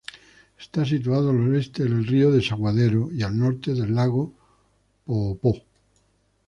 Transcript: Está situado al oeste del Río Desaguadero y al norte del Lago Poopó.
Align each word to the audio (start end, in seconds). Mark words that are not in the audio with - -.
Está 0.59 0.83
situado 0.83 1.29
al 1.29 1.41
oeste 1.51 1.83
del 1.83 2.07
Río 2.07 2.31
Desaguadero 2.31 3.11
y 3.11 3.21
al 3.21 3.37
norte 3.37 3.75
del 3.75 3.93
Lago 3.93 4.33
Poopó. 5.05 5.57